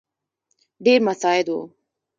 [0.85, 1.59] ډېر مساعد وو.